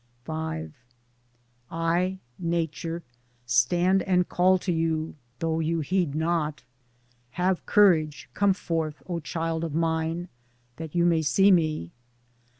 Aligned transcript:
V 0.25 0.71
I, 1.69 2.17
Nature, 2.39 3.03
stand, 3.45 4.01
and 4.01 4.27
call 4.27 4.57
to 4.57 4.71
you 4.73 5.13
fhough 5.39 5.63
you 5.63 5.81
heed 5.81 6.15
not: 6.15 6.63
Have 7.33 7.63
courage, 7.67 8.27
come 8.33 8.53
forth, 8.55 9.03
O 9.05 9.19
child 9.19 9.63
of 9.63 9.75
mine, 9.75 10.27
that 10.77 10.95
you 10.95 11.05
may 11.05 11.21
see 11.21 11.51
me. 11.51 11.91